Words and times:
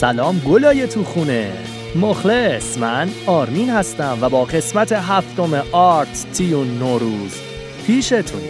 سلام 0.00 0.38
گلای 0.38 0.86
تو 0.86 1.04
خونه. 1.04 1.52
مخلص 1.96 2.78
من 2.78 3.08
آرمین 3.26 3.70
هستم 3.70 4.18
و 4.20 4.28
با 4.28 4.44
قسمت 4.44 4.92
هفتم 4.92 5.62
آرت 5.72 6.26
تیون 6.32 6.78
نوروز 6.78 7.40
پیشتونی 7.86 8.48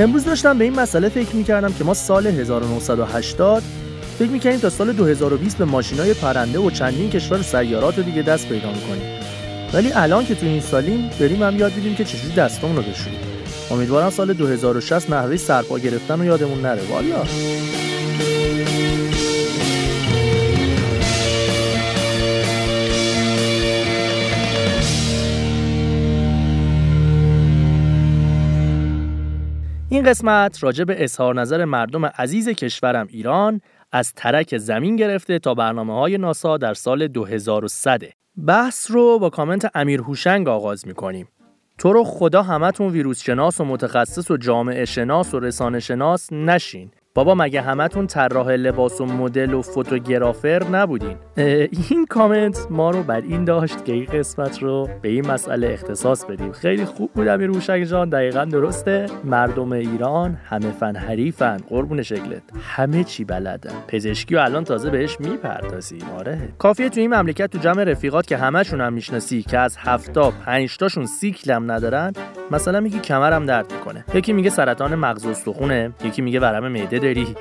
امروز 0.00 0.24
داشتم 0.24 0.58
به 0.58 0.64
این 0.64 0.80
مسئله 0.80 1.08
فکر 1.08 1.36
می‌کردم 1.36 1.72
که 1.72 1.84
ما 1.84 1.94
سال 1.94 2.26
1980 2.26 3.62
فکر 4.18 4.30
می‌کنیم 4.30 4.58
تا 4.58 4.70
سال 4.70 4.92
2020 4.92 5.58
به 5.58 5.64
ماشینای 5.64 6.14
پرنده 6.14 6.58
و 6.58 6.70
چندین 6.70 7.10
کشور 7.10 7.42
سیارات 7.42 8.00
دیگه 8.00 8.22
دست 8.22 8.48
پیدا 8.48 8.72
می‌کنیم. 8.72 9.20
ولی 9.72 9.92
الان 9.92 10.26
که 10.26 10.34
تو 10.34 10.46
این 10.46 10.60
سالیم 10.60 11.10
بریم 11.20 11.42
هم 11.42 11.56
یاد 11.58 11.72
بدیم 11.72 11.94
که 11.94 12.04
چجوری 12.04 12.34
دستمون 12.34 12.76
رو 12.76 12.82
بشوریم. 12.82 13.18
امیدوارم 13.70 14.10
سال 14.10 14.32
2060 14.32 15.10
نحوه 15.10 15.36
سرپا 15.36 15.78
گرفتن 15.78 16.18
رو 16.18 16.24
یادمون 16.24 16.60
نره. 16.60 16.82
والا. 16.90 17.24
این 29.90 30.02
قسمت 30.02 30.64
راجع 30.64 30.84
به 30.84 31.04
اظهار 31.04 31.34
نظر 31.34 31.64
مردم 31.64 32.04
عزیز 32.04 32.48
کشورم 32.48 33.06
ایران 33.10 33.60
از 33.92 34.12
ترک 34.12 34.58
زمین 34.58 34.96
گرفته 34.96 35.38
تا 35.38 35.54
برنامه 35.54 35.94
های 35.94 36.18
ناسا 36.18 36.56
در 36.56 36.74
سال 36.74 37.08
2100 37.08 38.02
بحث 38.46 38.90
رو 38.90 39.18
با 39.18 39.30
کامنت 39.30 39.70
امیر 39.74 40.00
هوشنگ 40.00 40.48
آغاز 40.48 40.86
می‌کنیم. 40.86 41.28
تو 41.78 41.92
رو 41.92 42.04
خدا 42.04 42.42
همتون 42.42 42.88
ویروس 42.88 43.22
شناس 43.22 43.60
و 43.60 43.64
متخصص 43.64 44.30
و 44.30 44.36
جامعه 44.36 44.84
شناس 44.84 45.34
و 45.34 45.40
رسانه 45.40 45.80
شناس 45.80 46.32
نشین. 46.32 46.90
بابا 47.18 47.34
مگه 47.34 47.60
همتون 47.60 48.06
طراح 48.06 48.48
لباس 48.48 49.00
و 49.00 49.06
مدل 49.06 49.54
و 49.54 49.62
فوتوگرافر 49.62 50.62
نبودین؟ 50.72 51.16
این 51.36 52.06
کامنت 52.10 52.66
ما 52.70 52.90
رو 52.90 53.02
بر 53.02 53.20
این 53.20 53.44
داشت 53.44 53.84
که 53.84 53.92
این 53.92 54.04
قسمت 54.04 54.62
رو 54.62 54.88
به 55.02 55.08
این 55.08 55.26
مسئله 55.26 55.66
اختصاص 55.72 56.24
بدیم. 56.24 56.52
خیلی 56.52 56.84
خوب 56.84 57.10
بود 57.12 57.28
امیر 57.28 57.46
روشک 57.46 57.86
جان. 57.90 58.08
دقیقا 58.08 58.44
درسته. 58.44 59.06
مردم 59.24 59.72
ایران 59.72 60.38
همه 60.44 60.70
فن 60.70 60.96
حریفن. 60.96 61.56
قربون 61.68 62.02
شکلت. 62.02 62.42
همه 62.60 63.04
چی 63.04 63.24
بلدن. 63.24 63.72
پزشکی 63.88 64.34
و 64.34 64.38
الان 64.38 64.64
تازه 64.64 64.90
بهش 64.90 65.20
می‌پردازیم. 65.20 66.04
آره. 66.18 66.38
کافیه 66.58 66.88
تو 66.88 67.00
این 67.00 67.14
مملکت 67.14 67.50
تو 67.50 67.58
جمع 67.58 67.84
رفیقات 67.84 68.26
که 68.26 68.36
همشون 68.36 68.80
هم 68.80 68.92
می‌شناسی 68.92 69.42
که 69.42 69.58
از 69.58 69.76
هفتا 69.76 70.30
پنج 70.30 70.76
تاشون 70.76 71.06
سیکلم 71.06 71.70
ندارن 71.70 72.12
مثلا 72.50 72.80
میگی 72.80 72.98
کمرم 72.98 73.46
درد 73.46 73.72
می‌کنه. 73.72 74.04
یکی 74.14 74.32
میگه 74.32 74.50
سرطان 74.50 74.94
مغز 74.94 75.26
استخونه 75.26 75.92
یکی 76.04 76.22
میگه 76.22 76.40
ورم 76.40 76.68
معده 76.68 76.98
داری. 77.14 77.34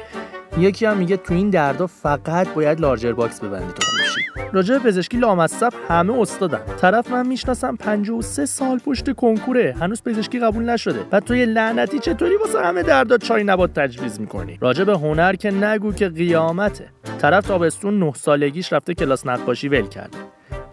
یکی 0.58 0.86
هم 0.86 0.98
میگه 0.98 1.18
تو 1.18 1.34
این 1.34 1.50
دردا 1.50 1.88
فقط 1.88 2.48
باید 2.48 2.80
لارجر 2.80 3.14
باکس 3.14 3.40
ببندی 3.40 3.74
تو 3.74 3.88
خوشی 3.88 4.22
راجع 4.54 4.78
پزشکی 4.78 5.18
لامصب 5.18 5.74
همه 5.90 6.20
استادن. 6.20 6.62
طرف 6.82 7.12
من 7.12 7.28
می‌شناسم 7.28 7.76
53 7.76 8.46
سال 8.46 8.80
پشت 8.80 9.12
کنکوره. 9.16 9.76
هنوز 9.80 10.04
پزشکی 10.04 10.40
قبول 10.40 10.70
نشده. 10.70 11.00
بعد 11.12 11.24
تو 11.24 11.36
یه 11.36 11.46
لعنتی 11.46 12.00
چطوری 12.00 12.36
واسه 12.36 12.62
همه 12.62 12.84
دردا 12.84 13.18
چای 13.18 13.44
نبات 13.44 13.74
تجویز 13.74 14.20
می‌کنی؟ 14.20 14.58
راجع 14.62 14.84
به 14.84 14.98
هنر 14.98 15.36
که 15.36 15.52
نگو 15.52 15.94
که 15.94 16.10
قیامته. 16.10 16.90
طرف 17.22 17.48
تابستون 17.48 18.00
9 18.00 18.14
سالگیش 18.14 18.74
رفته 18.74 18.94
کلاس 18.94 19.26
نقاشی 19.26 19.70
ول 19.70 19.88
کرده. 19.88 20.18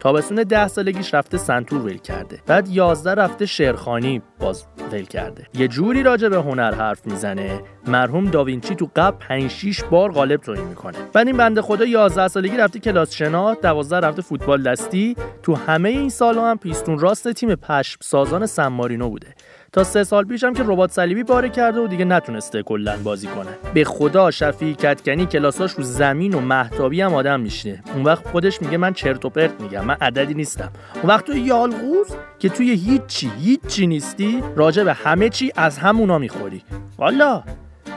تابستون 0.04 0.42
ده 0.42 0.68
سالگیش 0.68 1.14
رفته 1.14 1.38
سنتور 1.38 1.82
ول 1.82 1.96
کرده. 1.96 2.38
بعد 2.46 2.68
11 2.68 3.14
رفته 3.14 3.46
شعرخانی 3.46 4.22
باز 4.38 4.64
ول 4.92 5.02
کرده. 5.02 5.46
یه 5.54 5.68
جوری 5.68 6.02
راجع 6.02 6.28
به 6.28 6.36
هنر 6.36 6.74
حرف 6.74 7.06
می‌زنه 7.06 7.60
مرحوم 7.86 8.24
داوینچی 8.24 8.74
تو 8.74 8.90
قبل 8.96 9.16
5 9.18 9.50
6 9.50 9.84
بار 9.84 10.12
غالب 10.12 10.40
توهی 10.40 10.62
می‌کنه. 10.62 10.98
بعد 11.12 11.26
این 11.26 11.36
بنده 11.36 11.62
خدا 11.62 11.84
11 11.84 12.28
سالگی 12.28 12.56
رفته 12.56 12.78
کلاس 12.78 13.12
شنا 13.14 13.54
12 13.54 13.96
رفته 13.96 14.22
فوتبال 14.22 14.62
دستی. 14.62 15.16
تو 15.42 15.54
همه 15.54 15.88
این 15.88 16.08
سالها 16.08 16.50
هم 16.50 16.58
پیستون 16.58 16.98
راست 16.98 17.32
تیم 17.32 17.54
پشم 17.54 17.98
سازان 18.02 18.46
سمارینو 18.46 19.08
بوده. 19.08 19.34
تا 19.74 19.84
سه 19.84 20.04
سال 20.04 20.24
پیشم 20.24 20.52
که 20.52 20.62
ربات 20.66 20.90
صلیبی 20.90 21.22
باره 21.22 21.48
کرده 21.48 21.80
و 21.80 21.86
دیگه 21.86 22.04
نتونسته 22.04 22.62
کلا 22.62 22.96
بازی 23.04 23.26
کنه. 23.26 23.50
به 23.74 23.84
خدا 23.84 24.30
شفیع 24.30 24.74
کتکنی 24.74 25.26
کلاساش 25.26 25.72
رو 25.72 25.84
زمین 25.84 26.34
و 26.34 26.40
محتابی 26.40 27.00
هم 27.00 27.14
آدم 27.14 27.40
میشینه. 27.40 27.82
اون 27.94 28.04
وقت 28.04 28.28
خودش 28.28 28.62
میگه 28.62 28.76
من 28.76 28.92
چرت 28.92 29.24
و 29.24 29.28
پرت 29.28 29.60
میگم 29.60 29.84
من 29.84 29.96
عددی 30.00 30.34
نیستم. 30.34 30.70
اون 30.94 31.04
وقت 31.04 31.24
تو 31.24 31.36
یالغوز 31.36 32.06
که 32.38 32.48
توی 32.48 32.70
هیچی 32.70 33.30
هیچی 33.40 33.86
نیستی 33.86 34.42
راجع 34.56 34.84
به 34.84 34.92
همه 34.92 35.28
چی 35.28 35.52
از 35.56 35.78
همونا 35.78 36.18
می‌خوری. 36.18 36.62
والا! 36.98 37.42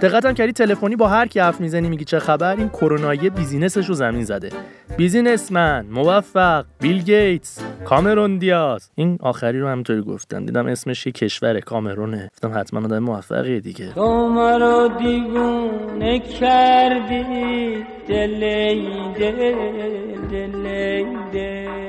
دقتم 0.02 0.34
کردی 0.34 0.52
تلفنی 0.52 0.96
با 0.96 1.08
هر 1.08 1.28
کی 1.28 1.40
حرف 1.40 1.62
می‌زنی 1.62 1.90
میگی 1.90 2.06
چه 2.06 2.20
خبر؟ 2.20 2.56
این 2.56 2.70
کرونایی 2.70 3.30
بیزینسش 3.30 3.86
رو 3.86 3.94
زمین 3.96 4.24
زده. 4.24 4.50
بیزینسمن 4.98 5.86
موفق 5.92 6.66
بیل 6.80 7.04
گیتس 7.04 7.60
کامرون 7.86 8.38
دیاز. 8.38 8.90
این 8.96 9.18
آخری 9.22 9.60
رو 9.60 9.68
همینطوری 9.68 10.02
گفتم. 10.02 10.46
دیدم 10.46 10.68
اسمش 10.68 11.06
یه 11.06 11.12
کشور 11.12 11.60
کامرونه. 11.60 12.30
گفتم 12.34 12.60
حتما 12.60 12.80
آدم 12.80 13.00
موفقیه 13.00 13.60
دیگه. 13.60 13.94
تو 13.94 14.30
مرا 14.30 14.88
دیوونه 14.88 16.20
کردی 16.20 17.86
دل 18.08 18.40
دل 19.20 19.54
دل. 21.34 21.87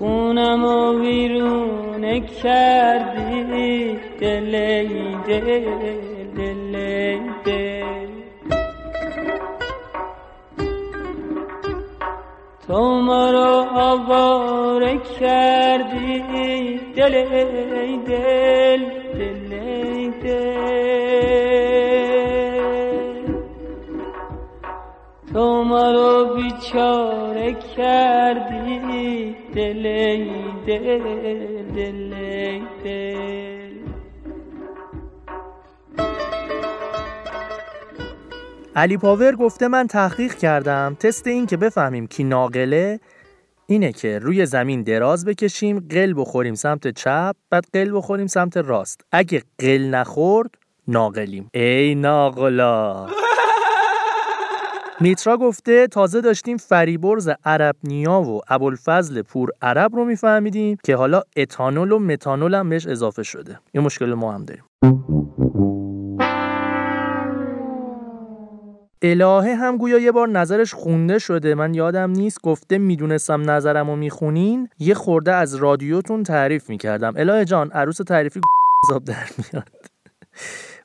خونم 0.00 0.64
و 0.64 1.00
ویرونه 1.00 2.20
کردی. 2.20 3.98
دل 4.20 4.52
دل 5.26 5.62
دل 6.36 7.18
دل. 7.44 8.08
تو 12.66 13.00
مرا 13.00 13.66
آواره 13.74 14.98
کردی. 15.20 16.80
دل 16.96 17.24
دل 17.24 17.96
دل. 18.06 18.99
تو 25.60 25.64
مرا 25.64 26.24
بیچاره 26.24 27.56
کردی؟ 27.76 29.36
دل 29.54 29.82
دل 30.66 30.98
دل 31.76 32.14
دل. 32.84 33.70
علی 38.76 38.96
پاور 38.96 39.36
گفته 39.36 39.68
من 39.68 39.86
تحقیق 39.86 40.34
کردم. 40.34 40.96
تست 41.00 41.26
این 41.26 41.46
که 41.46 41.56
بفهمیم 41.56 42.06
کی 42.06 42.24
ناقله 42.24 43.00
اینه 43.66 43.92
که 43.92 44.18
روی 44.18 44.46
زمین 44.46 44.82
دراز 44.82 45.24
بکشیم 45.24 45.86
قل 45.90 46.14
بخوریم 46.16 46.54
سمت 46.54 46.88
چپ 46.88 47.36
بعد 47.50 47.64
قل 47.72 47.96
بخوریم 47.96 48.26
سمت 48.26 48.56
راست. 48.56 49.00
اگه 49.12 49.42
قل 49.58 49.90
نخورد 49.90 50.50
ناقلیم. 50.88 51.50
ای 51.54 51.94
ناقلا. 51.94 53.06
میترا 55.02 55.36
گفته 55.36 55.86
تازه 55.86 56.20
داشتیم 56.20 56.56
فریبرز 56.56 57.30
عرب 57.44 57.76
نیا 57.84 58.20
و 58.20 58.40
ابوالفضل 58.48 59.22
پور 59.22 59.50
عرب 59.62 59.96
رو 59.96 60.04
میفهمیدیم 60.04 60.78
که 60.84 60.96
حالا 60.96 61.22
اتانول 61.36 61.92
و 61.92 61.98
متانول 61.98 62.54
هم 62.54 62.68
بهش 62.68 62.86
اضافه 62.86 63.22
شده. 63.22 63.58
این 63.72 63.84
مشکل 63.84 64.14
ما 64.14 64.32
هم 64.32 64.44
داریم. 64.44 64.64
الهه 69.02 69.54
هم 69.54 69.76
گویا 69.76 69.98
یه 69.98 70.12
بار 70.12 70.28
نظرش 70.28 70.74
خونده 70.74 71.18
شده. 71.18 71.54
من 71.54 71.74
یادم 71.74 72.10
نیست 72.10 72.42
گفته 72.42 72.78
می‌دونستم 72.78 73.50
نظرم 73.50 73.90
رو 73.90 73.96
می‌خونین. 73.96 74.68
یه 74.78 74.94
خورده 74.94 75.32
از 75.32 75.54
رادیوتون 75.54 76.22
تعریف 76.22 76.68
می‌کردم. 76.68 77.12
الهه 77.16 77.44
جان 77.44 77.70
عروس 77.70 77.96
تعریفی 77.96 78.40
حساب 78.84 79.04
در 79.04 79.26
میاد. 79.38 79.68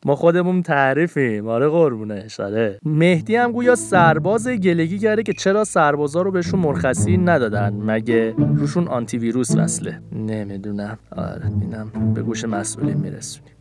ما 0.06 0.16
خودمون 0.16 0.62
تعریفیم. 0.62 1.48
آره 1.48 1.68
قربونه 1.68 2.28
آره 2.40 2.80
مهدی 2.86 3.36
هم 3.36 3.52
گویا 3.52 3.76
سرباز 3.76 4.48
گلگی 4.48 5.00
کرده 5.00 5.24
که 5.24 5.34
چرا 5.34 5.64
سربازا 5.64 6.22
رو 6.22 6.32
بهشون 6.32 6.60
مرخصی 6.60 7.18
ندادن. 7.18 7.74
مگه 7.74 8.34
روشون 8.38 8.88
آنتی 8.88 9.18
ویروس 9.18 9.56
وصله؟ 9.58 10.02
نمی‌دونم. 10.12 10.98
آره 11.12 11.46
اینم 11.62 12.14
به 12.14 12.22
گوش 12.22 12.46
مسئولین 12.46 12.98
میرسونیم. 12.98 13.52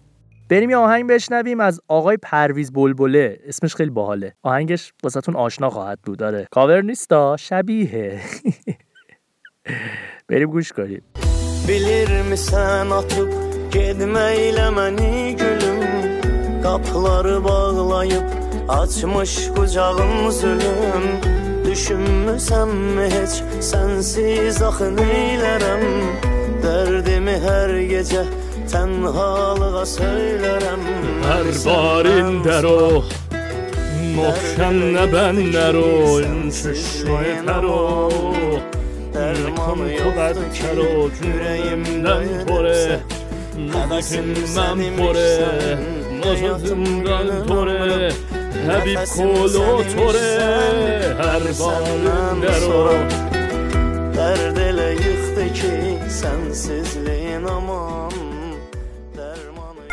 بریم 0.51 0.71
یه 0.71 0.77
آهنگ 0.77 1.09
بشنویم 1.09 1.61
از 1.61 1.81
آقای 1.89 2.17
پرویز 2.17 2.73
بلبله. 2.73 3.39
اسمش 3.47 3.75
خیلی 3.75 3.91
باحاله. 3.91 4.33
آهنگش 4.43 4.93
واسهتون 5.03 5.37
آشنا 5.37 5.71
خواهد 5.71 5.99
بود. 6.03 6.19
داره 6.19 6.47
کاور 6.51 6.83
نیستا 6.83 7.37
شبیه. 7.37 8.21
بریم 10.29 10.51
گوش 10.51 10.73
کنیم. 10.73 11.03
Bilir 11.69 12.09
məni 12.11 13.21
gülüm 13.75 15.14
kolları 17.05 17.45
bağlayıp 17.45 18.25
Açmış 18.69 19.49
kucağım 19.57 20.31
zulüm. 20.31 21.21
Düşünmüsem 21.65 22.69
mi 22.69 23.09
hiç 23.09 23.65
sensiz 23.65 24.63
ah 24.63 24.69
axı 24.69 24.89
neylərəm 24.99 25.83
Dərdimi 26.63 27.35
hər 27.45 27.73
gecə 27.91 28.23
tənhalığa 28.73 29.83
söylərəm 29.97 30.85
Hər 31.27 31.49
barin 31.67 32.39
dəro 32.47 33.03
Noxşən 34.15 34.79
nə 34.95 35.05
bən 35.13 35.43
nəro 35.57 35.91
Şüşməyə 36.61 37.43
təro 37.49 37.83
Dermanı 39.17 39.91
yoxdur 39.99 40.49
kəro 40.61 40.89
Kürəyimdən 41.19 42.49
tore 42.49 42.81
Nəvəsimdən 43.75 44.89
pore. 45.01 46.04
پره 46.25 46.41
نازدمدن 46.41 47.47
پره 47.49 48.13
حبیب 48.69 49.05
کلو 49.05 49.83
توره 49.83 51.17
هر 51.19 51.53
بارın 51.59 52.41
درو 52.41 52.89
yıxdı 54.93 55.53
ki 55.53 55.99
Sənsizliyin 56.21 57.45
aman 57.45 58.13
Dərmanı 59.17 59.85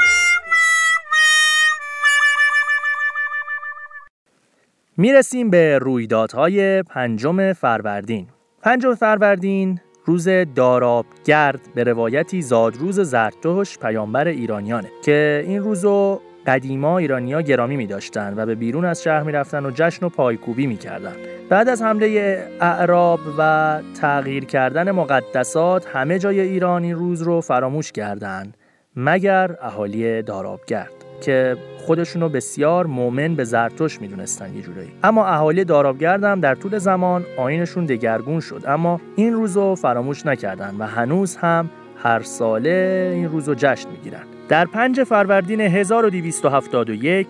می‌رسیم 4.98 5.50
به 5.50 5.80
رویدادهای 5.80 6.84
پنجم 6.84 7.54
فروردین. 7.54 8.28
پنجم 8.62 8.96
فروردین 8.96 9.80
روز 10.06 10.28
دارابگرد 10.56 11.60
به 11.76 11.84
روایتی 11.84 12.42
زادروز 12.42 13.00
زرتشت 13.00 13.80
پیامبر 13.80 14.28
ایرانیانه 14.28 14.92
که 15.04 15.44
این 15.48 15.64
روزو 15.64 16.22
قدیما 16.48 16.98
ایرانیا 16.98 17.42
گرامی 17.42 17.78
می 17.78 17.88
داشتن 17.88 18.34
و 18.38 18.46
به 18.46 18.56
بیرون 18.56 18.86
از 18.86 19.04
شهر 19.04 19.24
می 19.24 19.32
رفتن 19.32 19.66
و 19.66 19.72
جشن 19.76 20.06
و 20.06 20.10
پایکوبی 20.10 20.68
می 20.68 20.78
کردن. 20.78 21.16
بعد 21.50 21.70
از 21.70 21.82
حمله 21.82 22.38
اعراب 22.62 23.20
و 23.38 23.80
تغییر 24.02 24.46
کردن 24.46 24.92
مقدسات 24.92 25.88
همه 25.88 26.20
جای 26.20 26.40
ایران 26.40 26.84
این 26.84 26.96
روز 26.96 27.22
رو 27.22 27.42
فراموش 27.42 27.92
کردند 27.92 28.58
مگر 28.96 29.58
اهالی 29.62 30.22
دارابگرد 30.22 31.01
که 31.22 31.58
خودشونو 31.86 32.30
بسیار 32.30 32.88
مؤمن 32.88 33.36
به 33.36 33.44
زرتشت 33.44 34.02
می‌دونستن 34.02 34.56
یه 34.56 34.62
جورایی. 34.62 34.92
اما 35.04 35.26
اهالی 35.28 35.64
دارابگرد 35.64 36.24
هم 36.24 36.40
در 36.40 36.56
طول 36.56 36.78
زمان 36.78 37.26
آینشون 37.38 37.86
دگرگون 37.86 38.40
شد. 38.40 38.64
اما 38.68 39.02
این 39.16 39.34
روزو 39.34 39.76
فراموش 39.76 40.26
نکردن 40.26 40.76
و 40.80 40.84
هنوز 40.84 41.36
هم 41.36 41.70
هر 42.04 42.22
ساله 42.22 43.12
این 43.16 43.30
روزو 43.30 43.54
جشن 43.54 43.90
می‌گیرن. 43.90 44.24
در 44.50 44.66
5 44.66 45.04
فروردین 45.04 45.62
1271 45.62 47.28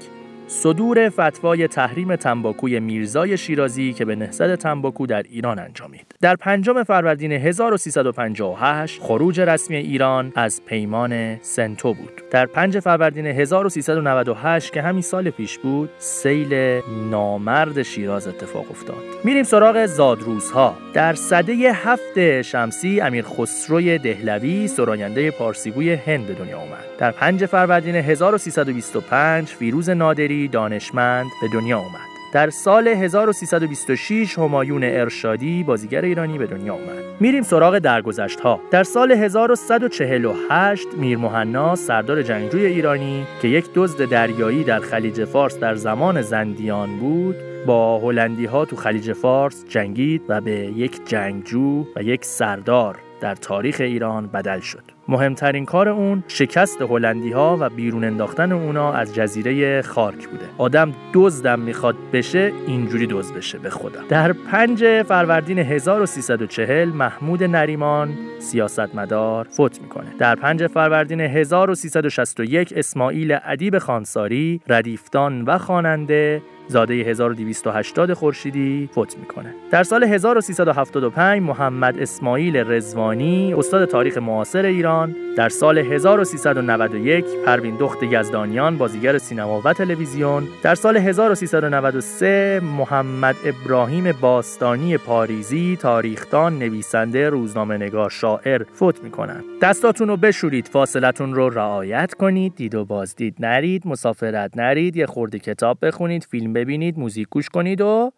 صدور 0.53 1.09
فتوای 1.09 1.67
تحریم 1.67 2.15
تنباکوی 2.15 2.79
میرزای 2.79 3.37
شیرازی 3.37 3.93
که 3.93 4.05
به 4.05 4.15
نهضت 4.15 4.55
تنباکو 4.55 5.07
در 5.07 5.23
ایران 5.29 5.59
انجامید. 5.59 6.15
در 6.21 6.35
پنجم 6.35 6.83
فروردین 6.83 7.31
1358 7.31 9.01
خروج 9.01 9.41
رسمی 9.41 9.75
ایران 9.75 10.31
از 10.35 10.65
پیمان 10.65 11.39
سنتو 11.41 11.93
بود. 11.93 12.21
در 12.31 12.45
5 12.45 12.79
فروردین 12.79 13.25
1398 13.25 14.73
که 14.73 14.81
همین 14.81 15.01
سال 15.01 15.29
پیش 15.29 15.57
بود، 15.57 15.89
سیل 15.97 16.81
نامرد 17.11 17.83
شیراز 17.83 18.27
اتفاق 18.27 18.71
افتاد. 18.71 19.03
میریم 19.23 19.43
سراغ 19.43 19.85
زادروزها. 19.85 20.77
در 20.93 21.13
سده 21.13 21.53
هفت 21.73 22.41
شمسی 22.41 23.01
امیر 23.01 23.25
خسروی 23.25 23.97
دهلوی 23.97 24.67
سراینده 24.67 25.31
پارسیگوی 25.31 25.93
هند 25.93 26.27
به 26.27 26.33
دنیا 26.33 26.57
آمد. 26.57 26.85
در 26.97 27.11
5 27.11 27.45
فروردین 27.45 27.95
1325 27.95 29.47
فیروز 29.47 29.89
نادری 29.89 30.40
دانشمند 30.47 31.27
به 31.41 31.47
دنیا 31.47 31.77
آمد. 31.79 32.11
در 32.33 32.49
سال 32.49 32.87
1326 32.87 34.37
همایون 34.37 34.83
ارشادی 34.83 35.63
بازیگر 35.63 36.01
ایرانی 36.01 36.37
به 36.37 36.47
دنیا 36.47 36.73
آمد. 36.73 37.03
میریم 37.19 37.43
سراغ 37.43 37.79
درگذشت 37.79 38.39
ها. 38.39 38.59
در 38.71 38.83
سال 38.83 39.11
1148 39.11 40.87
میر 40.97 41.17
مهنا 41.17 41.75
سردار 41.75 42.21
جنگجوی 42.21 42.65
ایرانی 42.65 43.25
که 43.41 43.47
یک 43.47 43.65
دزد 43.75 44.09
دریایی 44.09 44.63
در 44.63 44.79
خلیج 44.79 45.25
فارس 45.25 45.59
در 45.59 45.75
زمان 45.75 46.21
زندیان 46.21 46.99
بود 46.99 47.35
با 47.65 47.99
هلندی 47.99 48.45
ها 48.45 48.65
تو 48.65 48.75
خلیج 48.75 49.13
فارس 49.13 49.65
جنگید 49.69 50.21
و 50.29 50.41
به 50.41 50.51
یک 50.51 51.05
جنگجو 51.05 51.85
و 51.95 52.03
یک 52.03 52.25
سردار 52.25 52.97
در 53.21 53.35
تاریخ 53.35 53.77
ایران 53.79 54.27
بدل 54.27 54.59
شد. 54.59 54.83
مهمترین 55.11 55.65
کار 55.65 55.89
اون 55.89 56.23
شکست 56.27 56.81
هلندی 56.81 57.31
ها 57.31 57.57
و 57.59 57.69
بیرون 57.69 58.03
انداختن 58.03 58.51
اونا 58.51 58.93
از 58.93 59.15
جزیره 59.15 59.81
خارک 59.81 60.27
بوده. 60.27 60.45
آدم 60.57 60.93
دزدم 61.13 61.59
می‌خواد 61.59 61.95
بشه 62.13 62.51
اینجوری 62.67 63.07
دزد 63.07 63.35
بشه 63.35 63.57
به 63.57 63.69
خدا 63.69 63.99
در 64.09 64.33
5 64.33 65.01
فروردین 65.01 65.59
1340 65.59 66.89
محمود 66.89 67.43
نریمان 67.43 68.09
سیاستمدار 68.39 69.47
فوت 69.49 69.81
می‌کنه. 69.81 70.07
در 70.19 70.35
5 70.35 70.67
فروردین 70.67 71.21
1361 71.21 72.73
اسماعیل 72.75 73.37
ادیب 73.45 73.77
خانساری 73.77 74.61
ردیفتان 74.67 75.41
و 75.41 75.57
خواننده 75.57 76.41
زاده 76.67 76.93
1280 76.93 78.13
خورشیدی 78.13 78.89
فوت 78.95 79.17
می‌کنه. 79.17 79.53
در 79.71 79.83
سال 79.83 80.03
1375 80.03 81.41
محمد 81.41 81.99
اسماعیل 81.99 82.57
رزوانی 82.57 83.53
استاد 83.53 83.85
تاریخ 83.85 84.17
معاصر 84.17 84.65
ایران 84.65 85.00
در 85.37 85.49
سال 85.49 85.77
1391 85.77 87.25
پروین 87.45 87.77
دخت 87.79 88.03
یزدانیان 88.03 88.77
بازیگر 88.77 89.17
سینما 89.17 89.61
و 89.65 89.73
تلویزیون. 89.73 90.47
در 90.63 90.75
سال 90.75 90.97
1393 90.97 92.61
محمد 92.63 93.35
ابراهیم 93.45 94.11
باستانی 94.11 94.97
پاریزی 94.97 95.77
تاریخدان 95.81 96.59
نویسنده 96.59 97.29
روزنامه 97.29 97.77
نگار 97.77 98.09
شاعر 98.09 98.63
فوت 98.63 99.03
می‌کنند. 99.03 99.43
دستاتون 99.61 100.07
رو 100.07 100.17
بشورید 100.17 100.67
فاصلتون 100.67 101.33
رو 101.33 101.49
رعایت 101.49 102.13
کنید 102.13 102.55
دید 102.55 102.75
و 102.75 102.85
بازدید 102.85 103.35
نرید 103.39 103.87
مسافرت 103.87 104.57
نرید 104.57 104.97
یه 104.97 105.05
خورده 105.05 105.39
کتاب 105.39 105.77
بخونید 105.81 106.23
فیلم 106.23 106.53
ببینید 106.53 106.99
موزیک 106.99 107.27
گوش 107.29 107.49
کنید 107.49 107.81
و 107.81 108.11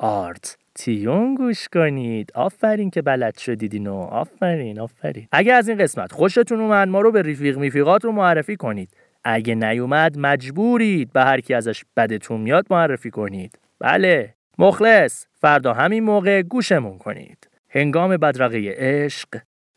آرت. 0.00 0.59
تیون 0.74 1.34
گوش 1.34 1.68
کنید. 1.68 2.32
آفرین 2.34 2.90
که 2.90 3.02
بلد 3.02 3.38
شدید 3.38 3.74
اینو 3.74 3.94
آفرین 3.94 4.80
آفرین. 4.80 5.28
اگه 5.32 5.52
از 5.52 5.68
این 5.68 5.78
قسمت 5.78 6.12
خوشتون 6.12 6.60
اومد 6.60 6.88
ما 6.88 7.00
رو 7.00 7.12
به 7.12 7.22
رفیق 7.22 7.58
میفیقات 7.58 8.04
رو 8.04 8.12
معرفی 8.12 8.56
کنید. 8.56 8.88
اگه 9.24 9.54
نیومد 9.54 10.18
مجبورید 10.18 11.12
به 11.12 11.20
هر 11.20 11.40
کی 11.40 11.54
ازش 11.54 11.84
بدتون 11.96 12.40
میاد 12.40 12.66
معرفی 12.70 13.10
کنید. 13.10 13.58
بله. 13.78 14.34
مخلص. 14.58 15.26
فردا 15.40 15.72
همین 15.72 16.04
موقع 16.04 16.42
گوشمون 16.42 16.98
کنید. 16.98 17.48
هنگام 17.68 18.16
بدرقه 18.16 18.74
عشق 18.76 19.28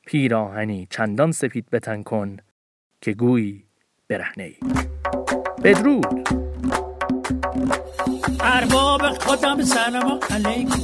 پیراهنی 0.05 0.87
چندان 0.89 1.31
سفید 1.31 1.65
بتن 1.71 2.03
کن 2.03 2.37
که 3.01 3.13
گویی 3.13 3.63
برهنه 4.07 4.43
ای 4.43 4.55
بدرود. 5.63 6.42
ارباب 8.45 9.01
خودم 9.19 9.63
سلام 9.63 10.19
علیکم. 10.29 10.79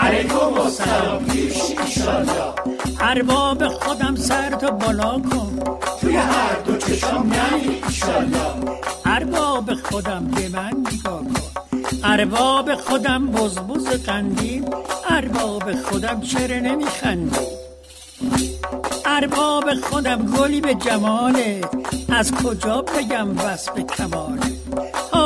علیکم 0.00 0.60
السلام. 0.60 1.24
پیش 1.24 1.56
ایشالله 1.86 2.52
ارباب 3.00 3.68
خودم 3.68 4.16
سر 4.16 4.50
تو 4.50 4.70
بالا 4.70 5.18
کن. 5.18 5.58
توی 6.00 6.16
هر 6.16 6.54
دو 6.66 6.76
چشم 6.76 7.16
نمی 7.16 7.82
ایشالله 7.86 8.78
ارباب 9.06 9.74
خودم 9.74 10.24
به 10.24 10.48
من 10.48 10.72
نگاه 10.92 11.22
کن. 11.22 11.34
ارباب 12.04 12.74
خودم 12.74 13.26
بزبز 13.26 13.86
قندیل 14.06 14.64
ارباب 15.10 15.72
خودم 15.82 16.20
چرا 16.20 16.58
نمیخندی؟ 16.58 17.46
ارباب 19.06 19.74
خودم 19.74 20.26
گلی 20.26 20.60
به 20.60 20.74
جماله. 20.74 21.60
از 22.08 22.32
کجا 22.32 22.82
بگم 22.82 23.38
وصف 23.38 23.78
کماله؟ 23.78 24.50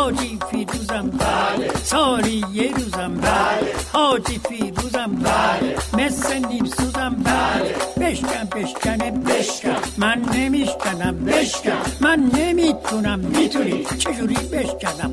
حاجی 0.05 0.39
فیروزم 0.51 1.11
بله 1.11 1.71
سالی 1.83 2.45
یه 2.53 2.73
روزم 2.77 3.15
بله 3.15 3.73
حاجی 3.93 4.41
فیروزم 4.49 5.13
بله 5.13 5.77
مثل 5.93 6.47
نیم 6.47 6.65
سوزم 6.65 7.17
بله 7.25 7.75
بشکن 8.01 8.45
بشکنه 8.45 9.11
بشکن 9.11 9.77
من 9.99 10.23
نمیشکنم 10.35 11.25
بشکن 11.25 11.83
من 12.01 12.31
نمی‌تونم 12.35 13.19
می‌تونی. 13.19 13.85
چجوری 13.99 14.35
بشکنم 14.35 15.13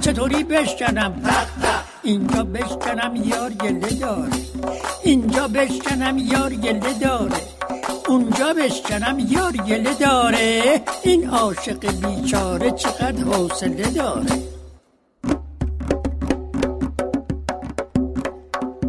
چطوری 0.00 0.44
بشکنم 0.44 1.22
اینجا 2.02 2.44
بشکنم 2.44 3.16
یار 3.16 3.50
گله 3.50 3.94
داره 4.00 4.32
اینجا 5.02 5.48
بشکنم 5.48 6.18
یار 6.18 6.54
گله 6.54 6.94
داره 7.00 7.57
اونجا 8.08 8.52
بشکنم 8.52 9.18
یار 9.18 9.52
گله 9.52 9.94
داره. 9.94 10.80
این 11.02 11.30
عاشق 11.30 12.06
بیچاره 12.06 12.70
چقدر 12.70 13.24
حوصله 13.24 13.90
داره. 13.90 14.42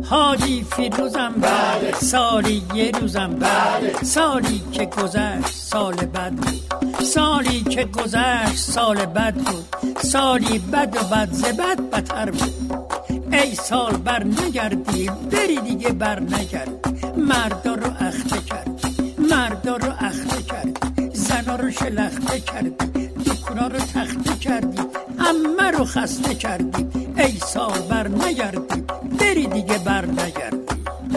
حاجی 0.09 0.65
فیروزم 0.75 1.33
بله. 1.41 1.93
سالی 1.93 2.63
یه 2.73 2.91
روزم 2.91 3.35
بله. 3.35 4.03
سالی 4.03 4.61
که 4.71 4.85
گذشت 4.85 5.53
سال 5.53 5.95
بد 5.95 6.31
بود. 6.31 7.03
سالی 7.03 7.63
که 7.63 7.83
گذشت 7.83 8.55
سال 8.55 9.05
بد 9.05 9.33
بود. 9.33 9.65
سالی 10.03 10.59
بد 10.59 10.97
و 10.97 11.15
بد 11.15 11.29
ز 11.31 11.43
بد 11.43 11.79
بتر 11.91 12.31
بود. 12.31 12.83
ای 13.31 13.55
سال 13.55 13.97
بر 13.97 14.23
نگردی 14.23 15.09
بری 15.31 15.57
دیگه 15.57 15.89
بر 15.89 16.19
نگردی 16.19 16.79
مردا 17.17 17.73
رو 17.75 17.91
اخته 17.99 18.41
کردی 18.41 18.78
مردا 19.29 19.75
رو 19.75 19.91
اخته 19.99 20.43
کردی 20.43 21.09
زنا 21.13 21.55
رو 21.55 21.71
شلخته 21.71 22.39
کردی 22.39 23.07
دکونا 23.07 23.67
رو 23.67 23.79
تخته 23.79 24.35
کردی 24.39 24.81
امه 25.19 25.71
رو 25.71 25.85
خسته 25.85 26.35
کردی 26.35 26.87
ای 27.17 27.39
سال 27.39 27.79
بر 27.79 28.07
نگردی 28.07 28.83
بری 29.19 29.47
دیگه 29.47 29.77
بر 29.77 30.05
نگردی. 30.05 30.57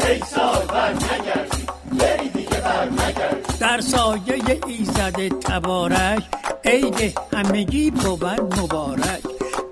ای 0.08 0.20
سال 0.34 0.66
بر 0.66 0.92
نگردی 0.92 1.66
بری 1.98 2.28
دیگه 2.28 2.60
بر 2.60 2.88
نگردی. 2.88 3.58
در 3.60 3.80
سایه 3.80 4.60
ایزد 4.66 5.28
تبارک 5.28 6.22
عید 6.64 7.18
همگی 7.32 7.90
بود 7.90 8.24
مبارک. 8.60 9.20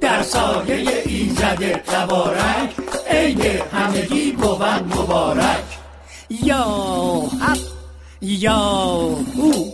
در 0.00 0.22
سایه 0.22 1.02
ایزد 1.06 1.72
تبارک 1.72 2.74
عید 3.10 3.44
همگی 3.72 4.32
بود 4.32 4.62
مبارک. 4.62 5.64
یا 6.30 6.64
حق 7.40 7.69
یا 8.22 8.54
هو 9.36 9.72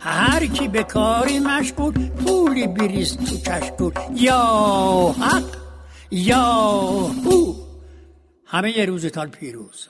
هر 0.00 0.46
کی 0.46 0.68
به 0.68 0.82
کاری 0.82 1.38
مشغول 1.38 2.08
پولی 2.08 2.66
بریز 2.66 3.16
تو 3.16 3.36
کشکول 3.36 3.92
یا 4.14 5.14
حق 5.20 5.56
یا 6.10 6.42
هو 7.24 7.54
همه 8.46 8.78
یه 8.78 8.84
روزتان 8.84 9.30
پیروز. 9.30 9.88